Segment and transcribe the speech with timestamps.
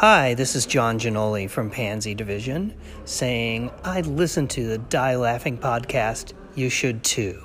[0.00, 5.58] Hi, this is Jon Ginoli from Pansy Division saying, I listen to the Die Laughing
[5.58, 6.32] podcast.
[6.54, 7.44] You should too.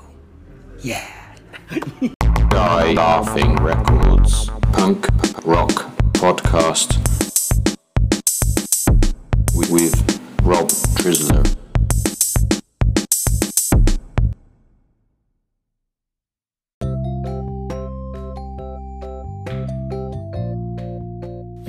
[0.80, 1.06] Yeah.
[2.50, 4.50] Die Laughing Records.
[4.72, 5.06] Punk
[5.44, 5.72] Rock
[6.14, 6.96] Podcast.
[9.54, 11.65] With, Rob Trisler.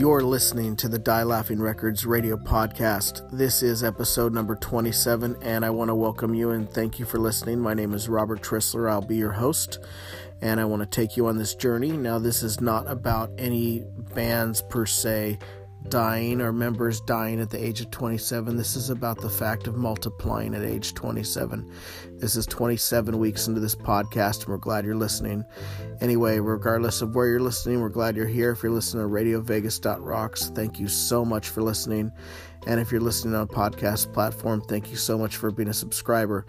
[0.06, 3.28] You're listening to the Die Laughing Records radio podcast.
[3.32, 7.18] This is episode number 27, and I want to welcome you and thank you for
[7.18, 7.58] listening.
[7.58, 8.88] My name is Robert Trissler.
[8.88, 9.80] I'll be your host,
[10.40, 11.90] and I want to take you on this journey.
[11.90, 13.84] Now, this is not about any
[14.14, 15.40] bands per se
[15.88, 18.56] dying or members dying at the age of 27.
[18.56, 21.70] This is about the fact of multiplying at age 27.
[22.18, 25.44] This is 27 weeks into this podcast, and we're glad you're listening.
[26.00, 28.52] Anyway, regardless of where you're listening, we're glad you're here.
[28.52, 32.10] If you're listening to RadioVegas.rocks, thank you so much for listening.
[32.66, 35.74] And if you're listening on a podcast platform, thank you so much for being a
[35.74, 36.46] subscriber.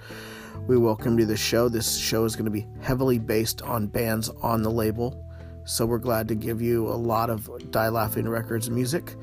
[0.67, 1.69] We welcome you to the show.
[1.69, 5.26] This show is going to be heavily based on bands on the label
[5.67, 9.15] so we're glad to give you a lot of Die Laughing Records music.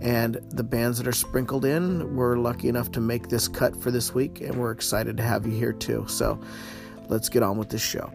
[0.00, 3.90] And the bands that are sprinkled in, we're lucky enough to make this cut for
[3.90, 6.06] this week, and we're excited to have you here too.
[6.06, 6.40] So
[7.08, 8.12] let's get on with this show.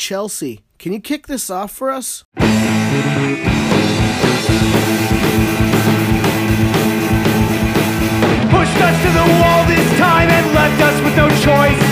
[0.00, 2.24] Chelsea, can you kick this off for us?
[8.48, 11.84] pushed us to the wall this time and left us with no choice.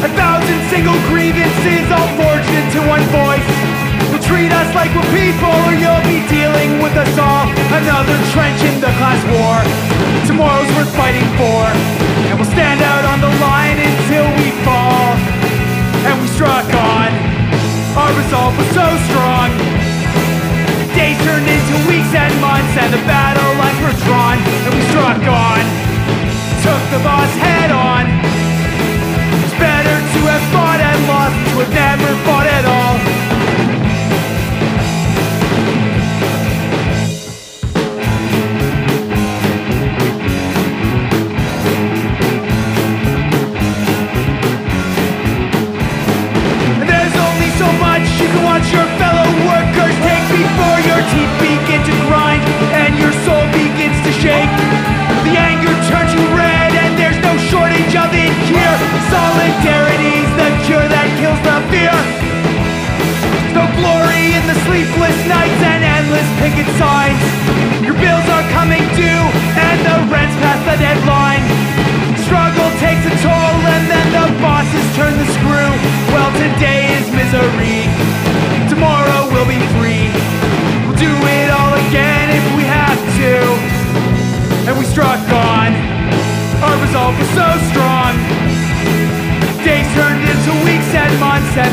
[0.00, 3.44] A thousand single grievances all forged into one voice.
[4.08, 7.44] Will treat us like we're people, or you'll be dealing with us all.
[7.76, 9.60] Another trench in the class war.
[10.24, 11.68] Tomorrow's worth fighting for,
[12.24, 15.12] and we'll stand out on the line until we fall.
[16.08, 17.29] And we struck on.
[17.96, 19.50] Our resolve was so strong.
[20.94, 25.18] Days turned into weeks and months, and the battle lines were drawn, and we struck
[25.26, 25.62] on.
[26.62, 28.06] Took the boss head on.
[29.42, 33.39] It's better to have fought and lost than to have never fought at all.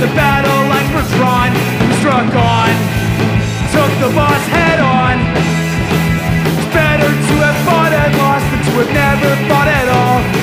[0.07, 1.51] The battle lines were drawn.
[1.87, 2.71] We struck on,
[3.75, 5.15] took the boss head on.
[6.47, 10.36] It's better to have fought and lost than to have never fought at all.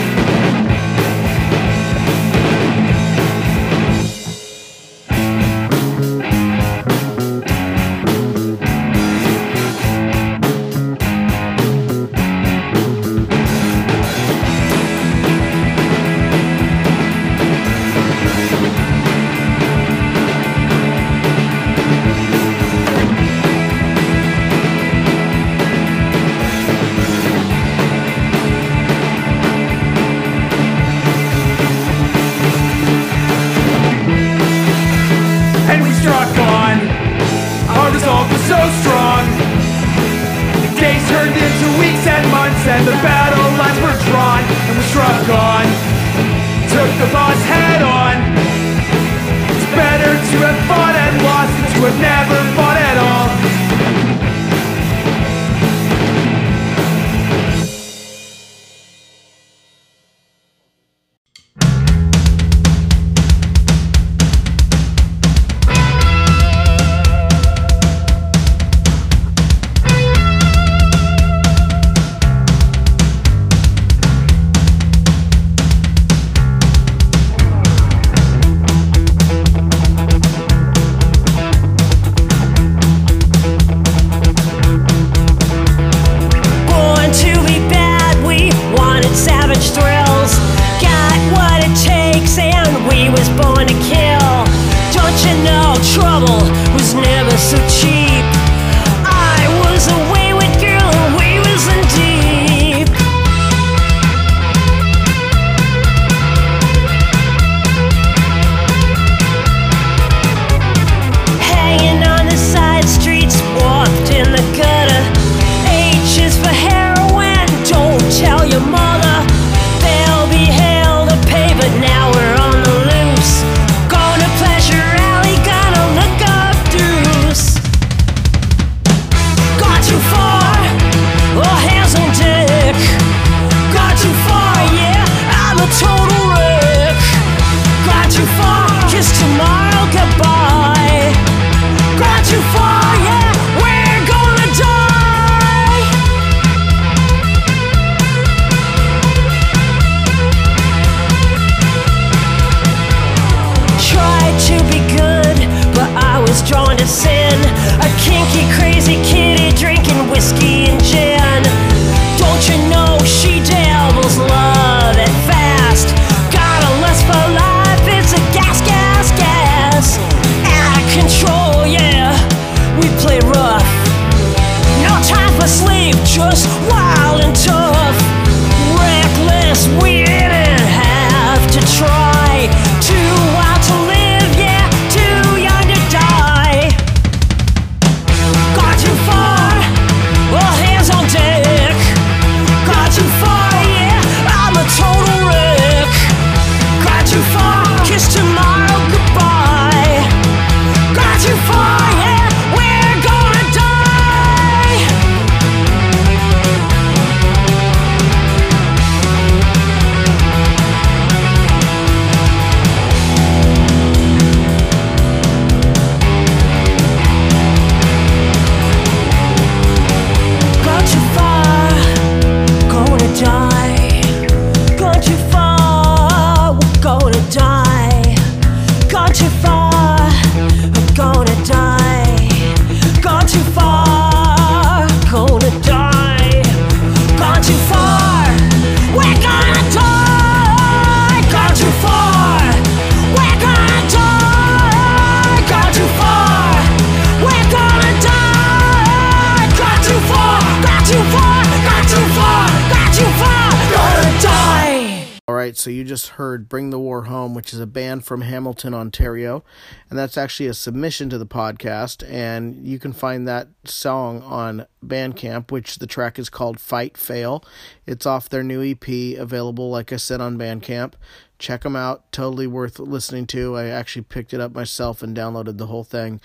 [256.14, 259.44] heard Bring the War Home, which is a band from Hamilton, Ontario.
[259.88, 262.08] And that's actually a submission to the podcast.
[262.08, 267.44] And you can find that song on Bandcamp, which the track is called Fight Fail.
[267.86, 270.94] It's off their new EP, available, like I said, on Bandcamp.
[271.38, 272.10] Check them out.
[272.12, 273.56] Totally worth listening to.
[273.56, 276.20] I actually picked it up myself and downloaded the whole thing.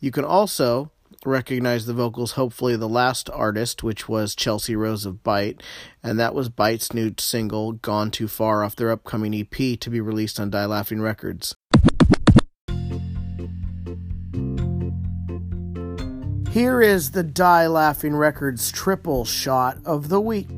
[0.00, 0.90] You can also
[1.26, 5.62] recognize the vocals, hopefully, the last artist, which was Chelsea Rose of Bite,
[6.02, 10.00] and that was Bite's new single, Gone Too Far, off their upcoming EP to be
[10.00, 11.54] released on Die Laughing Records.
[16.50, 20.48] Here is the Die Laughing Records triple shot of the week.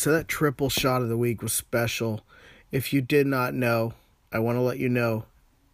[0.00, 2.22] So that triple shot of the week was special.
[2.72, 3.92] If you did not know,
[4.32, 5.26] I want to let you know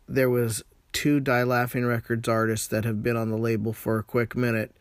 [0.09, 4.03] there was two Die Laughing Records artists that have been on the label for a
[4.03, 4.75] quick minute,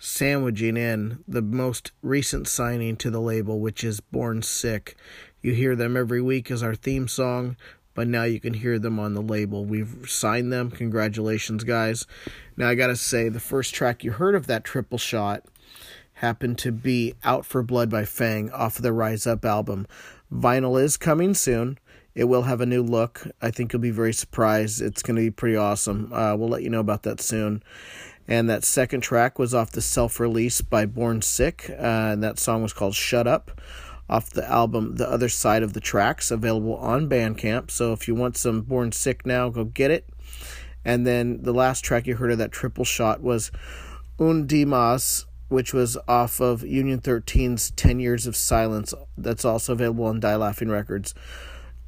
[0.00, 4.96] sandwiching in the most recent signing to the label, which is Born Sick.
[5.40, 7.56] You hear them every week as our theme song,
[7.94, 9.64] but now you can hear them on the label.
[9.64, 10.72] We've signed them.
[10.72, 12.04] Congratulations, guys.
[12.56, 15.44] Now, I got to say, the first track you heard of that triple shot
[16.14, 19.86] happened to be Out for Blood by Fang off of the Rise Up album.
[20.32, 21.78] Vinyl is coming soon.
[22.14, 23.26] It will have a new look.
[23.42, 24.80] I think you'll be very surprised.
[24.80, 26.12] It's going to be pretty awesome.
[26.12, 27.62] Uh, we'll let you know about that soon.
[28.28, 31.66] And that second track was off the self release by Born Sick.
[31.68, 33.60] Uh, and that song was called Shut Up
[34.08, 37.70] off the album The Other Side of the Tracks, available on Bandcamp.
[37.70, 40.08] So if you want some Born Sick now, go get it.
[40.84, 43.50] And then the last track you heard of that triple shot was
[44.20, 48.92] Un Dimas, which was off of Union 13's 10 Years of Silence.
[49.16, 51.14] That's also available on Die Laughing Records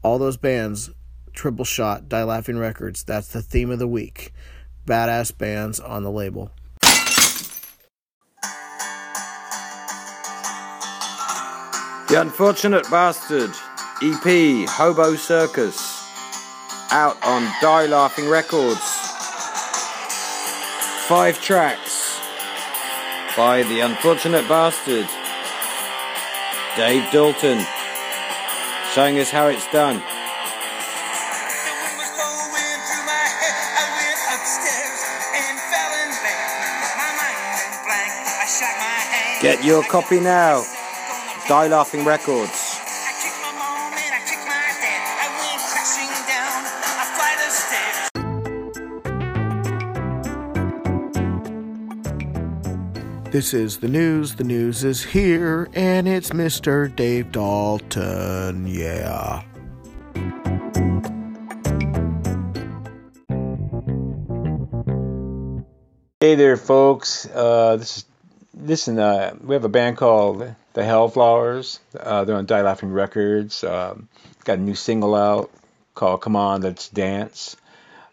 [0.06, 0.90] all those bands,
[1.32, 3.02] triple shot, Die Laughing Records.
[3.02, 4.32] That's the theme of the week.
[4.86, 6.52] Badass bands on the label.
[12.08, 13.50] The Unfortunate Bastard
[14.00, 16.04] EP Hobo Circus
[16.92, 18.78] out on Die Laughing Records.
[21.08, 21.95] Five tracks
[23.36, 25.06] by The Unfortunate Bastard.
[26.74, 27.64] Dave Dalton
[28.94, 30.02] showing us how it's done.
[39.42, 40.64] Get your copy now.
[41.46, 42.65] Die Laughing Records.
[53.36, 54.36] This is the news.
[54.36, 56.88] The news is here, and it's Mr.
[56.96, 58.66] Dave Dalton.
[58.66, 59.42] Yeah.
[66.18, 67.26] Hey there, folks.
[67.26, 68.04] Uh, this is
[68.54, 68.98] listen.
[68.98, 70.38] Uh, we have a band called
[70.72, 71.80] the Hellflowers.
[71.94, 73.62] Uh, they're on Die Laughing Records.
[73.62, 74.08] Um,
[74.44, 75.50] got a new single out
[75.94, 77.58] called "Come On, Let's Dance."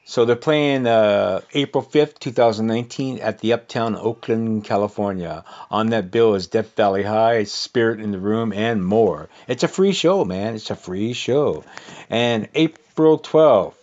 [0.05, 5.45] So they're playing uh, April 5th, 2019 at the Uptown Oakland, California.
[5.71, 9.29] On that bill is Death Valley High, Spirit in the Room, and more.
[9.47, 10.55] It's a free show, man.
[10.55, 11.63] It's a free show.
[12.09, 13.75] And April 12th,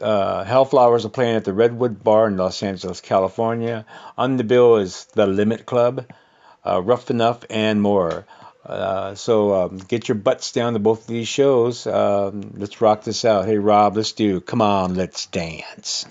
[0.00, 3.86] uh, Hellflowers are playing at the Redwood Bar in Los Angeles, California.
[4.16, 6.04] On the bill is The Limit Club,
[6.66, 8.26] uh, Rough Enough, and more.
[8.68, 11.86] Uh, so um, get your butts down to both of these shows.
[11.86, 13.46] Um, let's rock this out.
[13.46, 16.04] Hey, Rob, let's do Come On, Let's Dance.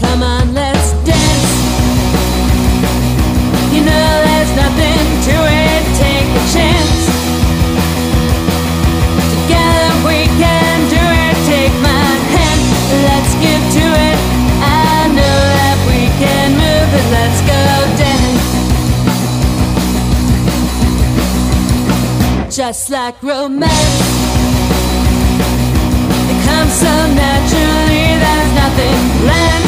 [0.00, 1.52] Come on, let's dance.
[3.72, 5.84] You know there's nothing to it.
[5.98, 6.85] Take a chance.
[22.66, 23.70] Just like romance.
[26.32, 29.66] It comes so naturally, there's nothing planned.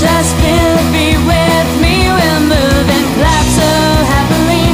[0.00, 3.70] Just feel be with me, we'll move and clap so
[4.08, 4.68] happily.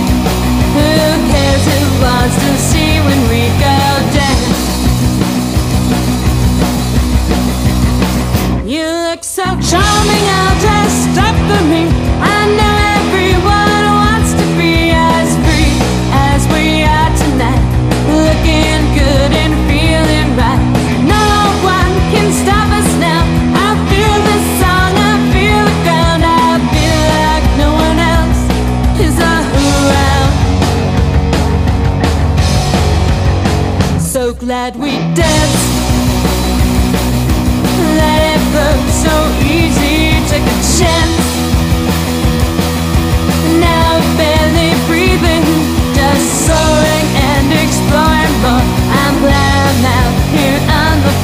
[0.77, 0.91] Who
[1.33, 3.82] cares who wants to see when we go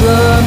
[0.07, 0.38] on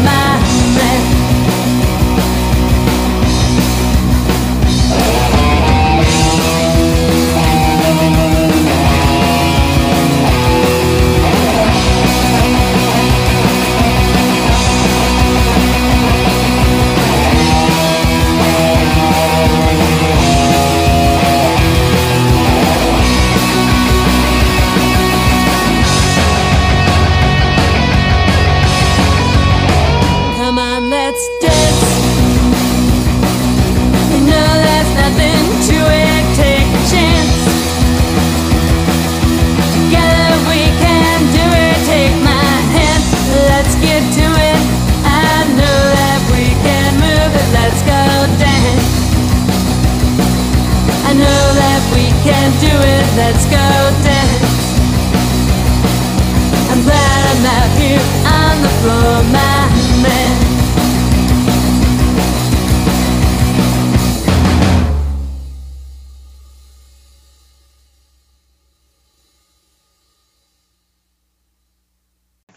[53.31, 53.65] let's go
[54.03, 54.61] dance.
[56.69, 59.59] I'm glad I met you on the floor, my
[60.03, 60.35] man.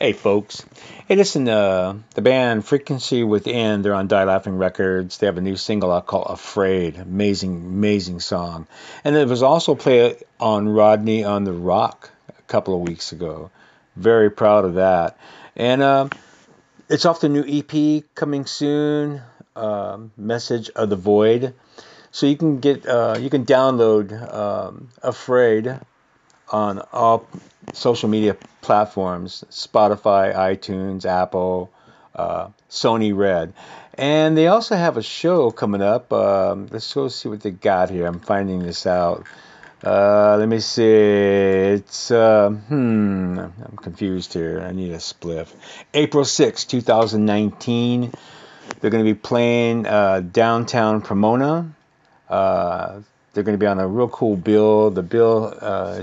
[0.01, 0.65] Hey, folks.
[1.07, 5.19] Hey, listen, uh, the band Frequency Within, they're on Die Laughing Records.
[5.19, 6.97] They have a new single out called Afraid.
[6.97, 8.67] Amazing, amazing song.
[9.05, 13.51] And it was also played on Rodney on the ROQ a couple of weeks ago.
[13.97, 15.19] Very proud of that.
[15.55, 16.09] And uh,
[16.89, 19.21] it's off the new EP coming soon,
[19.55, 21.53] um, Message of the Void.
[22.13, 25.81] So you can get, uh, you can download um, Afraid
[26.49, 27.27] on all
[27.73, 31.71] social media platforms Spotify, iTunes, Apple,
[32.15, 33.53] uh, Sony Red.
[33.97, 36.13] And they also have a show coming up.
[36.13, 38.07] Um, let's go see what they got here.
[38.07, 39.25] I'm finding this out.
[39.85, 40.83] Uh, let me see.
[40.83, 44.61] It's, uh, hmm, I'm confused here.
[44.61, 45.53] I need a spliff.
[45.93, 48.13] April 6, 2019.
[48.81, 51.75] They're going to be playing uh, downtown Pomona.
[52.29, 53.01] Uh,
[53.33, 54.91] they're going to be on a real cool bill.
[54.91, 56.03] The bill uh,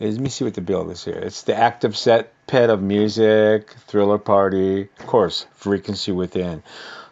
[0.00, 1.18] let me see what the bill is here.
[1.18, 6.62] It's the active set pet of music, thriller party, of course, frequency within.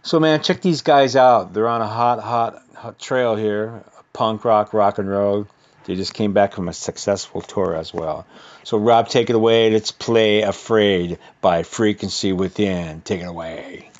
[0.02, 1.52] So man, check these guys out.
[1.52, 5.46] They're on a hot, hot, hot trail here, punk rock, rock and roll.
[5.84, 8.26] They just came back from a successful tour as well.
[8.64, 9.70] So Rob, take it away.
[9.70, 13.00] Let's play "Afraid" by Frequency Within.
[13.00, 13.90] Take it away.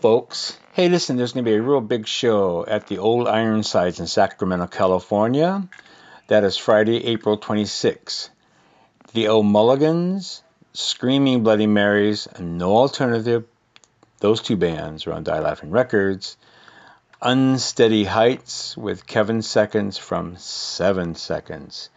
[0.00, 0.56] Folks.
[0.72, 4.06] Hey, listen, there's going to be a real big show at the Old Ironsides in
[4.06, 5.68] Sacramento, California.
[6.28, 8.28] That is Friday, April 26th.
[9.12, 13.44] The O'Mulligans, Screaming Bloody Marys, and No Alternative,
[14.20, 16.36] those two bands are on Die Laughing Records.
[17.20, 21.90] Unsteady Heights with Kevin Seconds from Seven Seconds.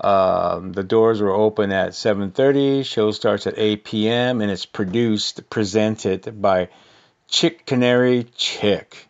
[0.00, 2.84] Um, the doors were open at 7:30.
[2.84, 4.40] Show starts at 8 p.m.
[4.42, 6.68] and it's produced, presented by
[7.28, 9.08] Chick Canary Chick.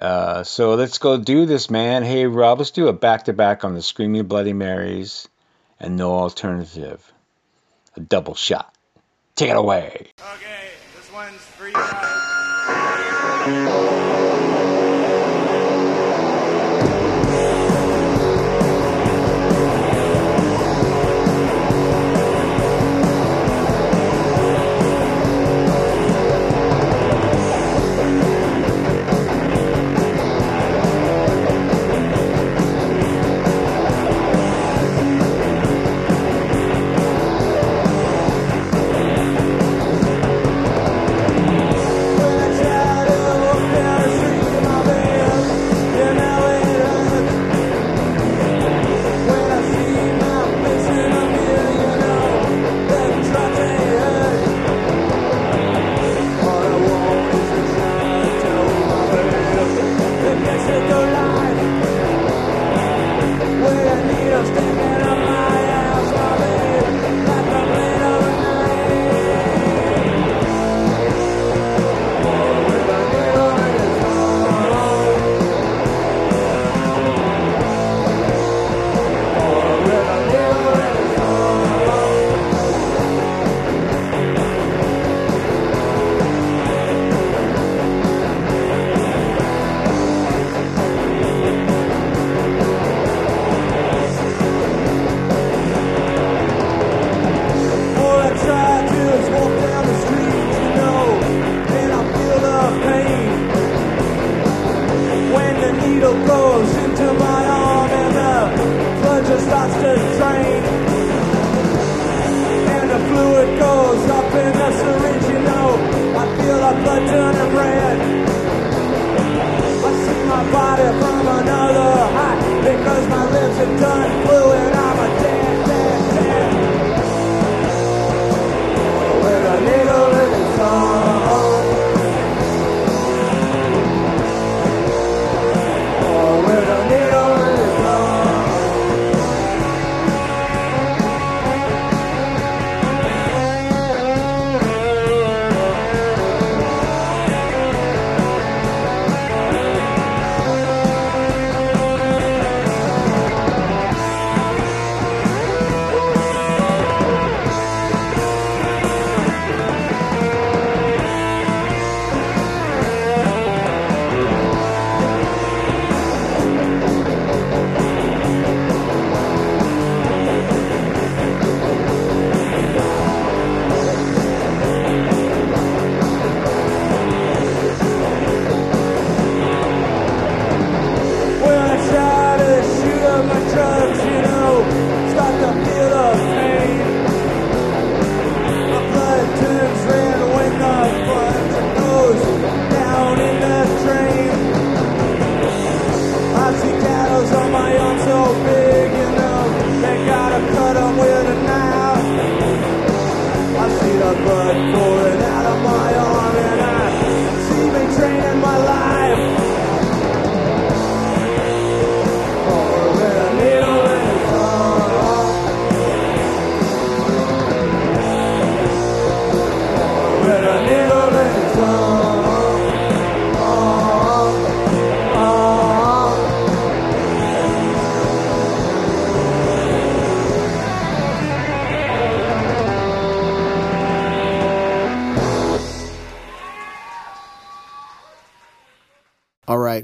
[0.00, 2.04] Uh, so let's go do this, man.
[2.04, 5.28] Hey Rob, let's do a back-to-back on the Screaming Bloody Marys
[5.80, 7.12] and No Alternative.
[7.96, 8.72] A double shot.
[9.34, 10.08] Take it away.
[10.34, 11.48] Okay, this one's.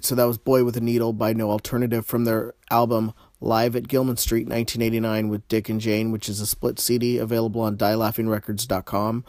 [0.04, 3.88] So that was Boy with a Needle by No Alternative from their album Live at
[3.88, 9.24] Gilman Street 1989 with Dick and Jane, which is a split CD available on dielaughingrecords.com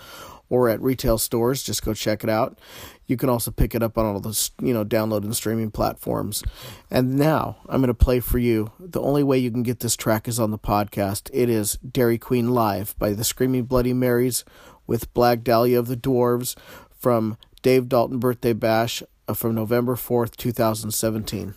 [0.49, 1.63] or at retail stores.
[1.63, 2.59] Just go check it out.
[3.07, 6.43] You can also pick it up on all those, you know, download and streaming platforms.
[6.91, 8.73] And now I'm going to play for you.
[8.77, 11.29] The only way you can get this track is on the podcast.
[11.31, 14.43] It is Dairy Queen Live by the Screaming Bloody Marys
[14.88, 16.53] with Blag Dahlia of the Dwarves
[16.89, 19.01] from Dave Dalton Birthday Bash
[19.33, 21.55] from November 4th, 2017.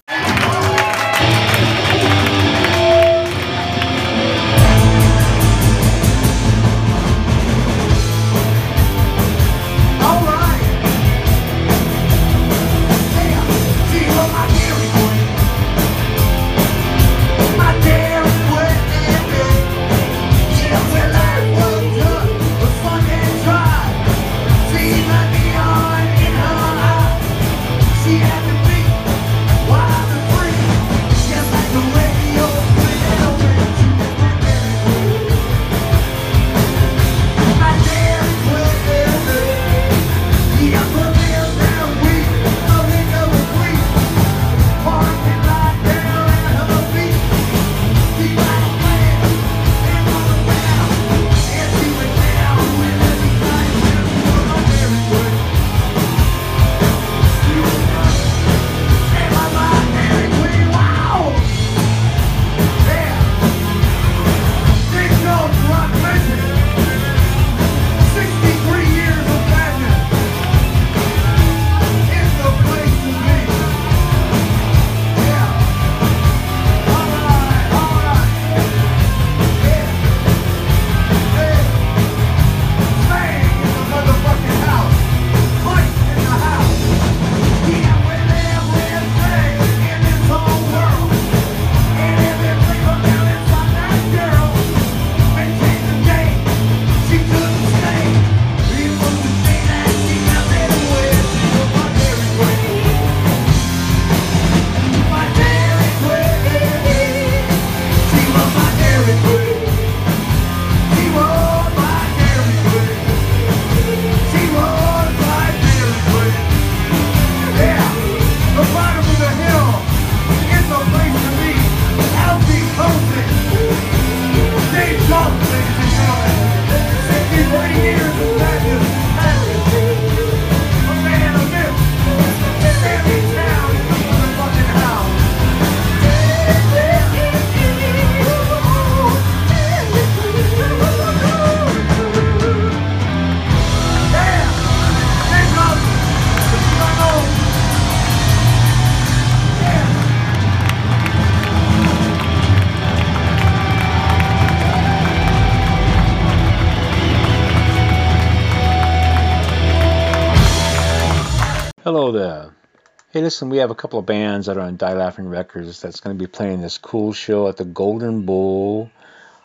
[163.28, 166.16] Listen, we have a couple of bands that are on Die Laughing Records that's going
[166.16, 168.90] to be playing this cool show at the Golden Bull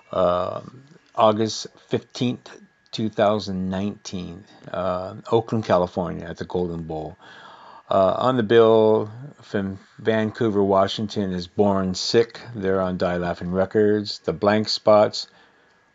[0.10, 0.62] uh,
[1.14, 2.48] August 15th,
[2.94, 7.18] 2019, uh, Oakland, California, at the Golden Bull.
[7.92, 12.40] Uh, on the bill from Vancouver, Washington is Born Sick.
[12.56, 14.20] They're on Die Laughing Records.
[14.20, 15.28] The Blank Spots,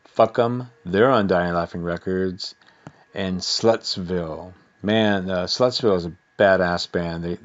[0.04, 0.70] Fuck 'em.
[0.84, 2.54] They're on Die Laughing Records.
[3.14, 4.52] And Slutsville.
[4.82, 7.24] Man, uh, Slutsville is a badass band.
[7.24, 7.38] They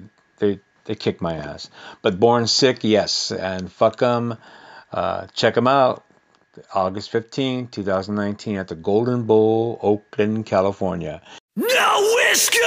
[0.85, 1.69] they they kick my ass.
[2.01, 4.37] But Born Sick, yes, and fuck 'em.
[4.91, 6.03] Uh, check them out.
[6.73, 11.21] August 15, 2019, at the Golden Bull, Oakland, California.
[11.55, 12.59] No whiskey!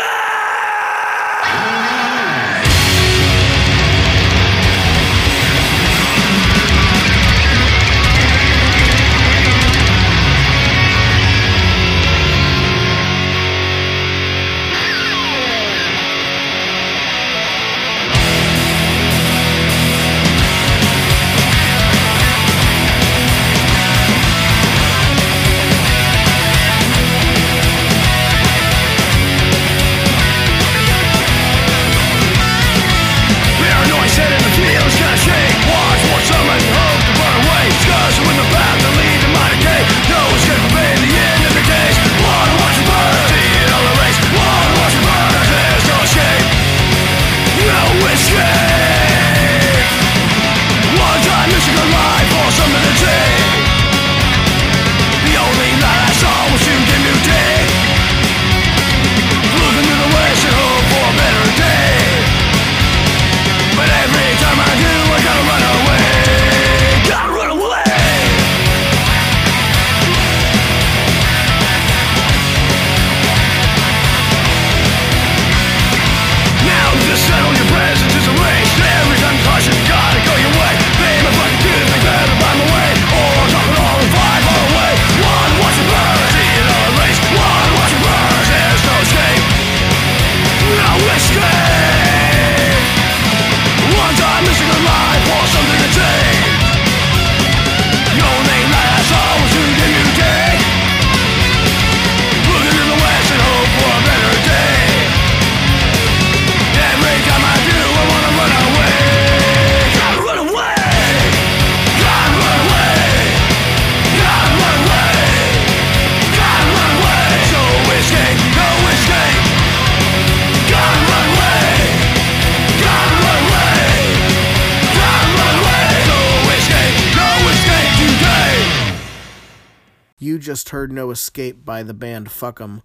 [130.47, 132.83] Just heard No Escape by the band Fuck 'em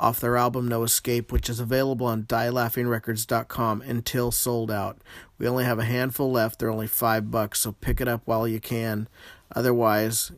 [0.00, 4.98] off their album No Escape, which is available on dielaughingrecords.com until sold out.
[5.38, 6.58] We only have a handful left.
[6.58, 9.06] They're only five bucks, so pick it up while you can.
[9.54, 10.32] Otherwise,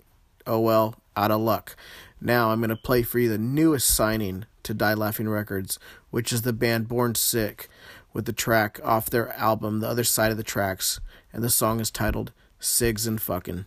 [0.47, 1.77] oh well, out of luck.
[2.21, 5.79] Now I'm going to play for you the newest signing to Die Laughing Records,
[6.11, 7.71] which is the band Born Sick,
[8.13, 11.01] with the track off their album, The Other Side of the Tracks,
[11.33, 13.65] and the song is titled Sigs and Fuckin'.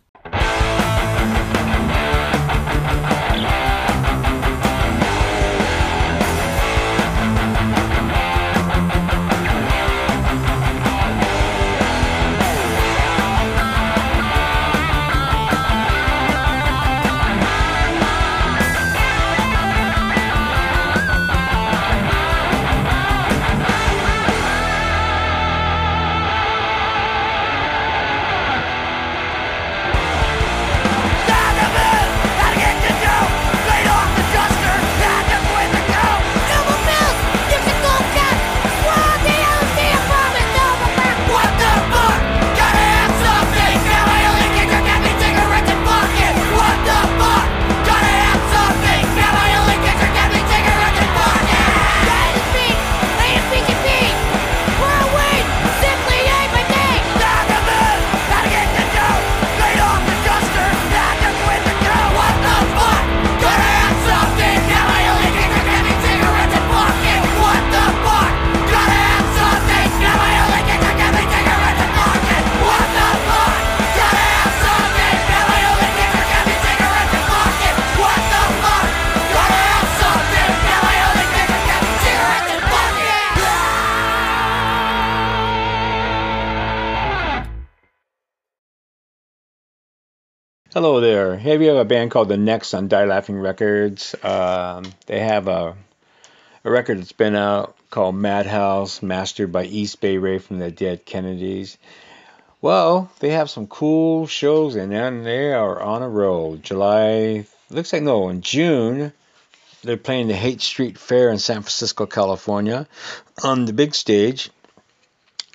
[2.82, 3.19] Gotta get
[90.80, 91.36] Hello there.
[91.36, 94.14] Here we have a band called The Next on Die Laughing Records.
[94.22, 95.76] Um, they have a,
[96.64, 101.04] a record that's been out called Madhouse, mastered by East Bay Ray from the Dead
[101.04, 101.76] Kennedys.
[102.62, 106.56] Well, they have some cool shows and then they are on a roll.
[106.56, 109.12] July, looks like no, in June,
[109.82, 112.88] they're playing the Haight Street Fair in San Francisco, California
[113.42, 114.48] on the big stage.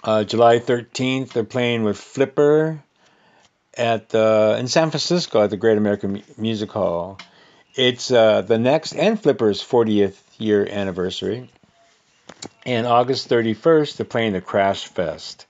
[0.03, 2.83] Uh, July 13th, they're playing with Flipper
[3.77, 7.17] at uh, in San Francisco at the Great American Music Hall.
[7.75, 11.49] It's uh, the next and Flipper's 40th year anniversary.
[12.65, 15.45] And August 31st, they're playing the Crash Fest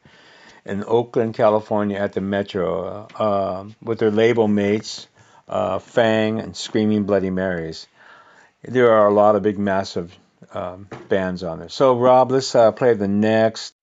[0.66, 5.08] in Oakland, California at the Metro uh, with their label mates,
[5.48, 7.88] uh, Fang and Screaming Bloody Marys.
[8.64, 10.18] There are a lot of big, massive
[10.54, 11.70] um, bands on there.
[11.70, 13.76] So, Rob, let's uh, play the next.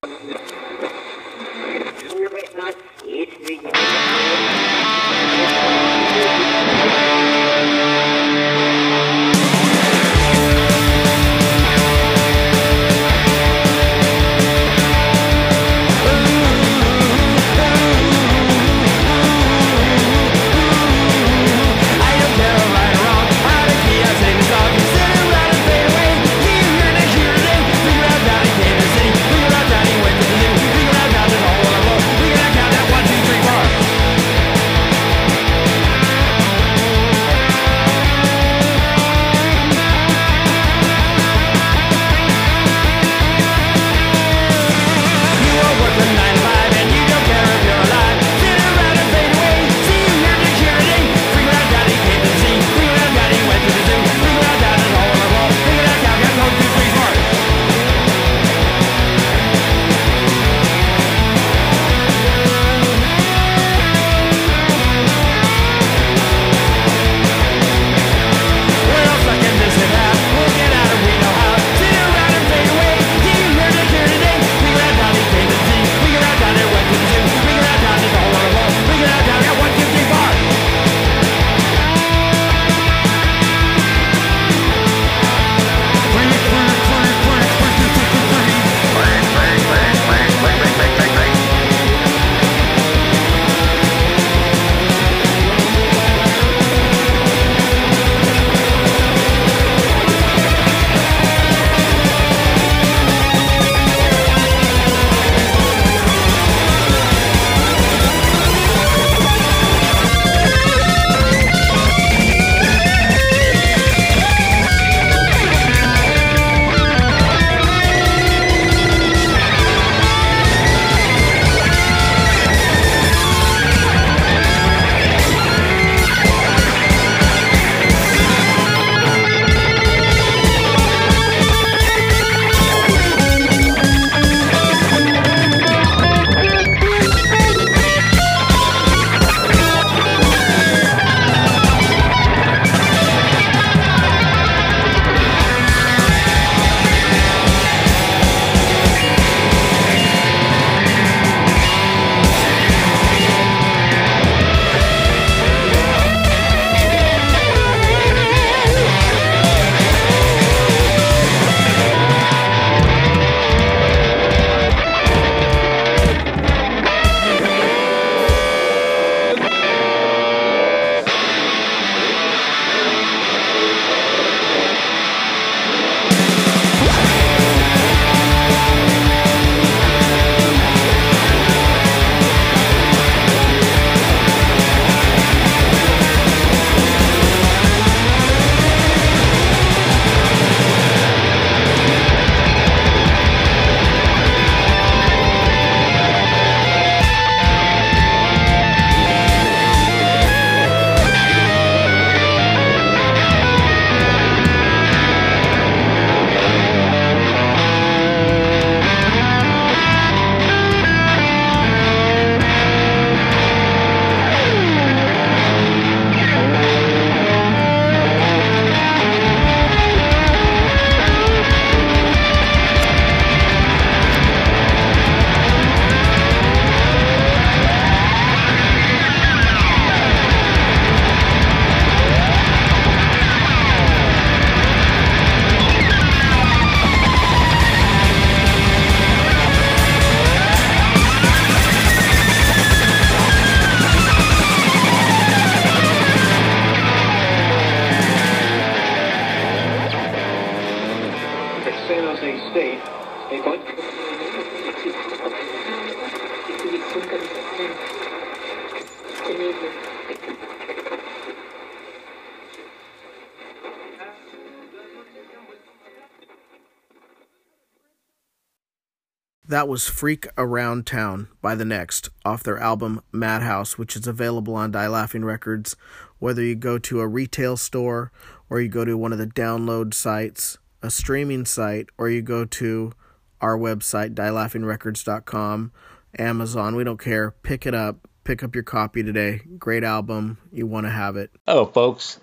[269.63, 274.55] that was Freak Around Town by The Next off their album Madhouse, which is available
[274.55, 275.77] on Die Laughing Records,
[276.19, 278.11] whether you go to a retail store
[278.49, 282.43] or you go to one of the download sites, a streaming site, or you go
[282.43, 282.91] to
[283.39, 285.71] our website, dielaughingrecords.com,
[286.19, 287.31] Amazon, we don't care.
[287.31, 288.05] Pick it up.
[288.25, 289.43] Pick up your copy today.
[289.57, 290.39] Great album.
[290.51, 291.31] You want to have it.
[291.47, 292.19] Hello, folks.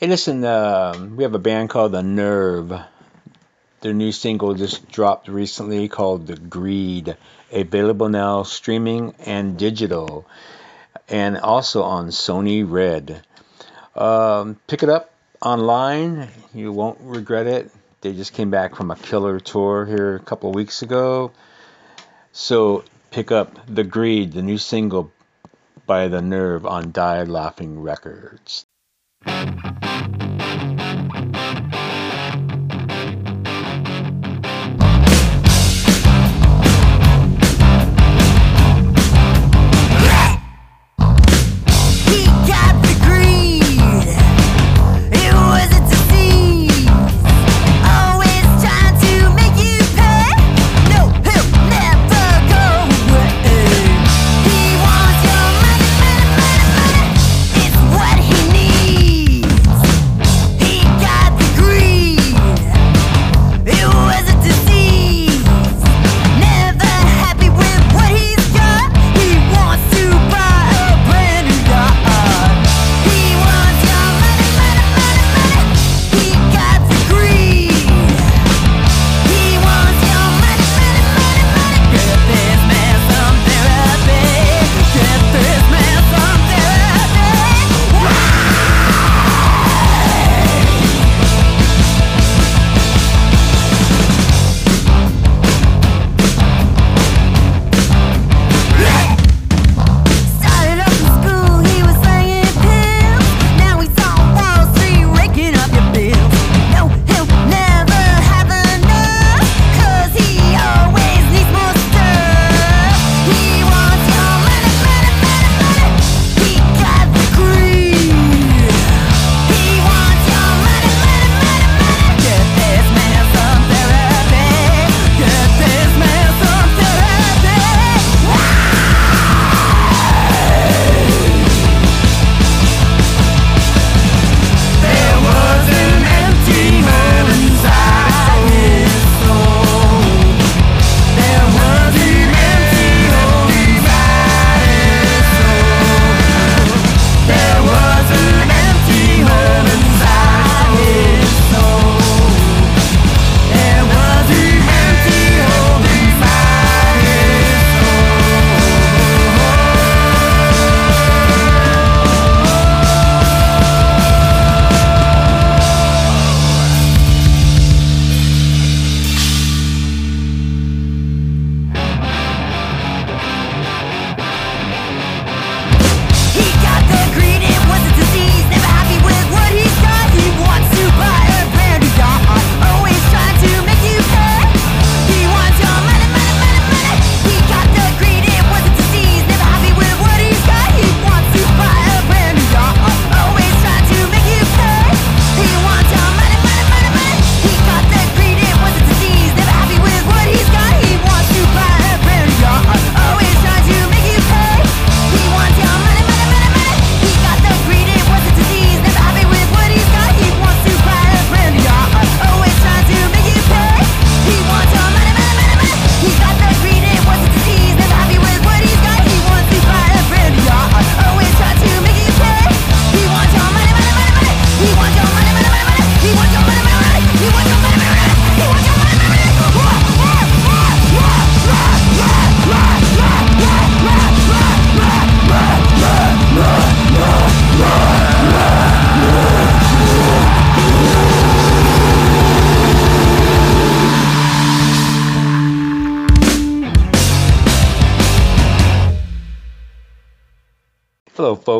[0.00, 2.72] Hey, listen, uh, we have a band called The Nerve.
[3.84, 7.18] Their new single just dropped recently called The Greed,
[7.52, 10.24] available now streaming and digital,
[11.06, 13.22] and also on Sony Red.
[13.94, 15.12] Um, pick it up
[15.42, 17.70] online, you won't regret it.
[18.00, 21.32] They just came back from a killer tour here a couple weeks ago.
[22.32, 25.12] So pick up The Greed, the new single
[25.84, 28.64] by The Nerve on Die Laughing Records.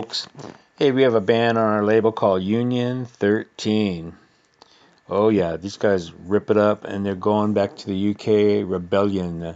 [0.05, 0.27] folks.
[0.77, 4.13] Hey, we have a band on our label called Union 13.
[5.09, 9.43] Oh, yeah, these guys rip it up, and they're going back to the UK Rebellion
[9.43, 9.55] uh,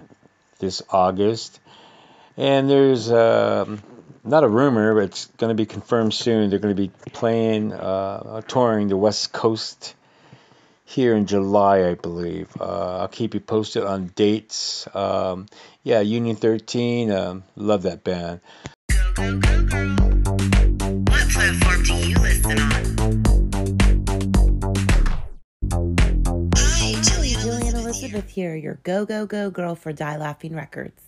[0.58, 1.60] this August.
[2.38, 3.82] And there's um,
[4.24, 6.48] not a rumor, but it's going to be confirmed soon.
[6.48, 9.94] They're going to be playing, uh, touring the West Coast
[10.88, 12.48] here in July, I believe.
[12.58, 14.88] Uh, I'll keep you posted on dates.
[14.94, 15.46] Um,
[15.82, 17.12] yeah, Union 13.
[17.12, 18.40] Um, love that band.
[19.14, 19.84] Go, go, go,
[21.10, 22.72] What platform do you listen on?
[27.38, 31.02] Jillian Elizabeth here, your go, go, go girl for Die Laughing Records.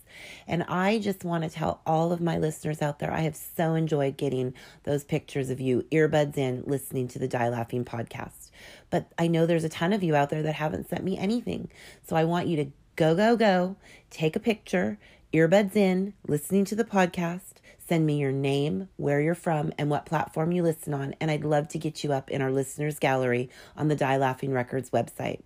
[0.47, 3.75] And I just want to tell all of my listeners out there, I have so
[3.75, 4.53] enjoyed getting
[4.85, 8.50] those pictures of you, earbuds in, listening to the Die Laughing podcast.
[8.91, 11.69] But I know there's a ton of you out there that haven't sent me anything.
[12.07, 13.77] So I want you to go, go, go,
[14.11, 14.99] take a picture,
[15.33, 17.55] earbuds in, listening to the podcast.
[17.79, 21.15] Send me your name, where you're from, and what platform you listen on.
[21.21, 24.53] And I'd love to get you up in our listeners gallery on the Die Laughing
[24.53, 25.41] Records website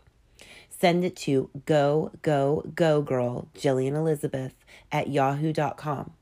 [0.84, 4.54] send it to go go go girl jillian elizabeth
[4.92, 6.12] at yahoo.com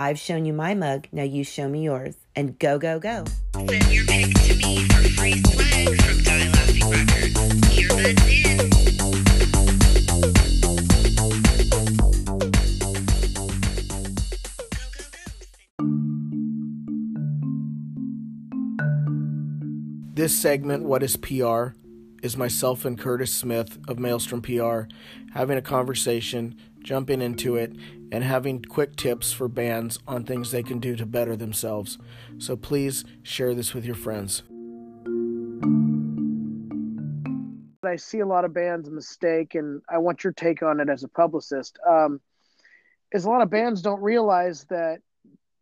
[0.00, 3.22] i've shown you my mug now you show me yours and go go go
[3.52, 7.60] Send your pic to me for free swag from Die Laughing Records.
[7.76, 8.70] Earbuds in.
[20.14, 21.74] This segment, What is PR,
[22.22, 24.82] is myself and Curtis Smith of Maelstrom PR
[25.32, 27.74] having a conversation, jumping into it,
[28.12, 31.98] and having quick tips for bands on things they can do to better themselves.
[32.38, 34.42] So please share this with your friends.
[37.84, 41.02] I see a lot of bands mistake, and I want your take on it as
[41.02, 41.78] a publicist.
[41.88, 42.20] Um,
[43.12, 45.00] is a lot of bands don't realize that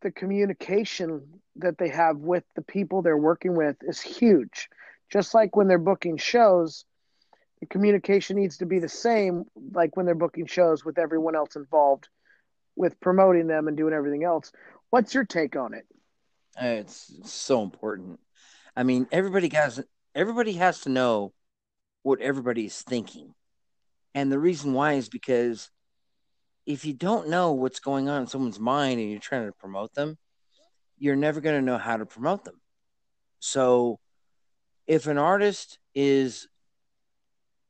[0.02, 1.22] the communication
[1.56, 4.68] that they have with the people they're working with is huge.
[5.10, 6.84] Just like when they're booking shows,
[7.60, 11.56] the communication needs to be the same, like when they're booking shows with everyone else
[11.56, 12.08] involved,
[12.78, 14.52] with promoting them and doing everything else.
[14.90, 15.86] What's your take on it?
[16.60, 18.20] Uh, It's so important.
[18.76, 21.32] I mean, everybody has everybody has to know
[22.02, 23.34] what everybody is thinking,
[24.14, 25.70] and the reason why is because
[26.64, 29.94] if you don't know what's going on in someone's mind and you're trying to promote
[29.94, 30.16] them,
[30.98, 32.60] you're never going to know how to promote them.
[33.40, 33.98] So,
[34.86, 36.46] if an artist is,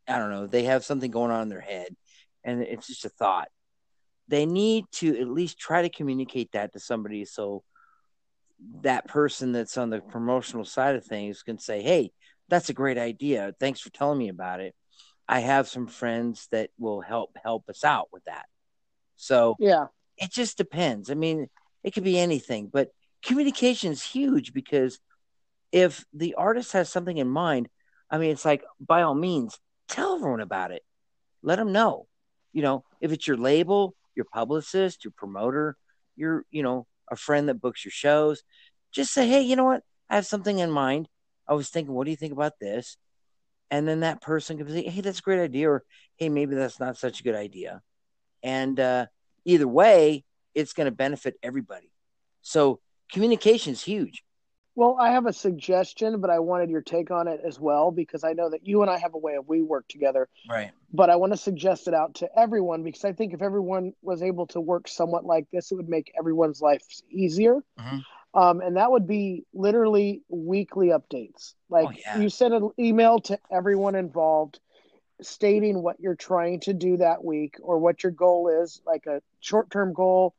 [0.06, 1.94] I don't know, they have something going on in their head,
[2.44, 3.48] and it's just a thought,
[4.28, 7.62] they need to at least try to communicate that to somebody so
[8.82, 12.12] that person that's on the promotional side of things can say, Hey,
[12.48, 13.54] that's a great idea.
[13.60, 14.74] Thanks for telling me about it.
[15.28, 18.46] I have some friends that will help help us out with that.
[19.16, 19.86] So Yeah.
[20.16, 21.10] it just depends.
[21.10, 21.48] I mean,
[21.84, 22.90] it could be anything, but
[23.22, 24.98] communication is huge because
[25.70, 27.68] if the artist has something in mind,
[28.10, 30.82] I mean, it's like by all means, tell everyone about it.
[31.42, 32.06] Let them know.
[32.52, 35.76] You know, if it's your label, your publicist, your promoter,
[36.16, 38.42] your, you know, a friend that books your shows,
[38.92, 39.82] just say, hey, you know what?
[40.10, 41.08] I have something in mind.
[41.48, 42.98] I was thinking, what do you think about this?
[43.70, 45.84] And then that person can say, hey, that's a great idea, or
[46.16, 47.80] hey, maybe that's not such a good idea.
[48.42, 49.06] And uh,
[49.44, 51.90] either way, it's going to benefit everybody.
[52.42, 52.80] So
[53.12, 54.22] communication is huge.
[54.78, 58.22] Well, I have a suggestion, but I wanted your take on it as well because
[58.22, 60.28] I know that you and I have a way of we work together.
[60.48, 60.70] Right.
[60.92, 64.22] But I want to suggest it out to everyone because I think if everyone was
[64.22, 67.56] able to work somewhat like this, it would make everyone's life easier.
[68.34, 71.54] Um, and that would be literally weekly updates.
[71.68, 74.60] Like you send an email to everyone involved
[75.20, 79.22] stating what you're trying to do that week or what your goal is, like a
[79.40, 80.36] short term goal,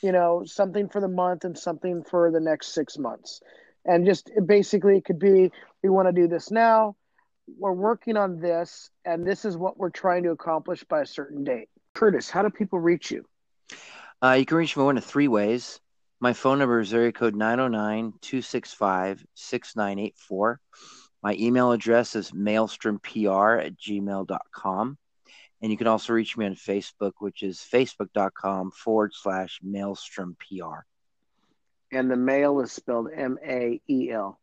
[0.00, 3.42] you know, something for the month and something for the next six months.
[3.86, 5.50] And just basically, it could be
[5.82, 6.96] we want to do this now,
[7.58, 11.44] we're working on this, and this is what we're trying to accomplish by a certain
[11.44, 11.68] date.
[11.94, 13.24] Curtis, how do people reach you?
[14.22, 15.80] Uh, you can reach me one of three ways.
[16.20, 20.60] My phone number is area code 909 265 6984.
[21.22, 24.98] My email address is maelstrompr at gmail.com.
[25.62, 30.80] And you can also reach me on Facebook, which is facebook.com forward slash maelstrom PR.
[31.92, 34.40] And the mail is spelled M A E L.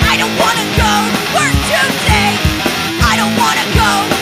[0.00, 2.38] I don't wanna go to work today.
[3.02, 4.17] I don't wanna go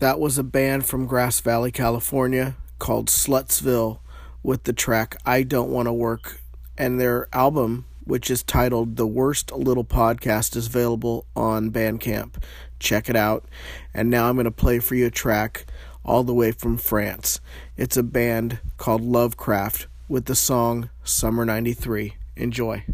[0.00, 3.98] That was a band from Grass Valley, California called Slutsville
[4.44, 6.40] with the track I Don't Want to Work.
[6.76, 12.40] And their album, which is titled The Worst Little Podcast, is available on Bandcamp.
[12.78, 13.46] Check it out.
[13.92, 15.66] And now I'm going to play for you a track
[16.04, 17.40] all the way from France.
[17.76, 22.14] It's a band called Lovecraft with the song Summer 93.
[22.36, 22.84] Enjoy.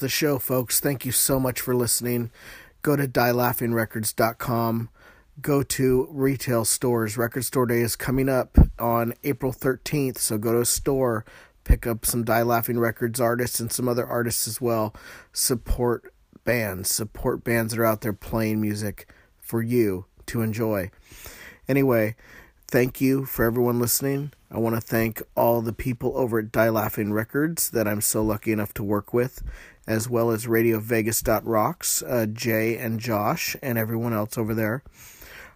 [0.00, 0.80] The show, folks.
[0.80, 2.30] Thank you so much for listening.
[2.82, 4.88] Go to dielaughingrecords.com.
[5.40, 7.16] Go to retail stores.
[7.16, 11.24] Record Store Day is coming up on April 13th, so go to a store,
[11.64, 14.94] pick up some Die Laughing Records artists and some other artists as well.
[15.32, 16.12] Support
[16.44, 16.90] bands.
[16.90, 20.90] Support bands that are out there playing music for you to enjoy.
[21.68, 22.16] Anyway,
[22.66, 24.32] thank you for everyone listening.
[24.50, 28.22] I want to thank all the people over at Die Laughing Records that I'm so
[28.22, 29.42] lucky enough to work with,
[29.90, 34.84] as well as Radio Vegas Rocks, uh, Jay and Josh, and everyone else over there.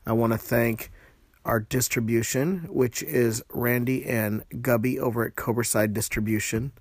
[0.05, 0.91] I want to thank
[1.45, 6.73] our distribution, which is Randy and Gubby over at Cobraside Distribution.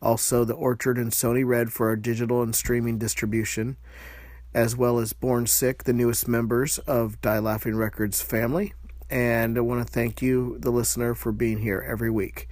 [0.00, 3.76] Also, the Orchard and Sony Red for our digital and streaming distribution,
[4.54, 8.72] as well as Born Sick, the newest members of Die Laughing Records family.
[9.10, 12.48] And I want to thank you, the listener, for being here every week.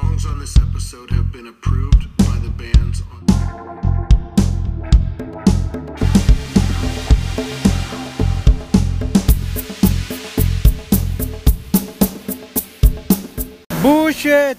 [0.00, 3.20] Songs on this episode have been approved by the bands on.
[13.82, 14.58] Bullshit!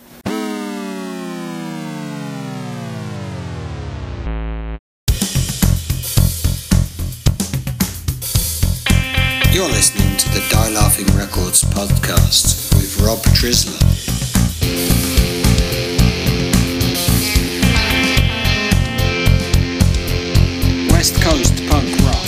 [9.51, 14.04] You're listening to the Die Laughing Records podcast with Rob Trisler.
[21.25, 22.21] Coast punk rock.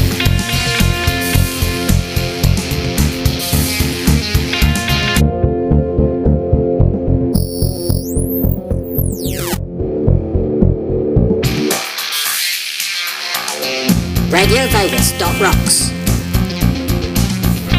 [14.31, 15.91] Radio Vegas dot rocks.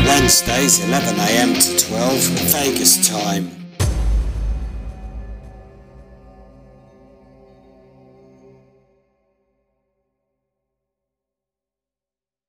[0.06, 2.20] Wednesdays 11am to 12
[2.52, 3.57] Vegas time.